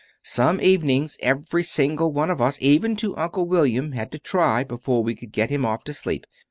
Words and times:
Some 0.25 0.59
evenings, 0.61 1.15
every 1.19 1.61
single 1.61 2.11
one 2.11 2.31
of 2.31 2.41
us, 2.41 2.57
even 2.59 2.95
to 2.95 3.15
Uncle 3.17 3.45
William, 3.47 3.91
had 3.91 4.11
to 4.13 4.17
try 4.17 4.63
before 4.63 5.03
we 5.03 5.13
could 5.13 5.31
get 5.31 5.51
him 5.51 5.63
off 5.63 5.83
to 5.83 5.93
sleep. 5.93 6.25